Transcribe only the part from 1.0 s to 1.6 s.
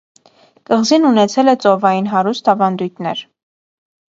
ունեցել է